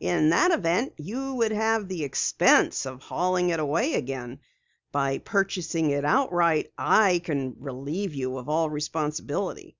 In 0.00 0.30
that 0.30 0.50
event 0.50 0.94
you 0.98 1.34
would 1.34 1.52
have 1.52 1.86
the 1.86 2.02
expense 2.02 2.86
of 2.86 3.02
hauling 3.02 3.50
it 3.50 3.60
away 3.60 3.94
again. 3.94 4.40
By 4.90 5.18
purchasing 5.18 5.90
it 5.90 6.04
outright, 6.04 6.72
I 6.76 7.20
can 7.20 7.54
relieve 7.60 8.12
you 8.12 8.36
of 8.38 8.48
all 8.48 8.68
responsibility." 8.68 9.76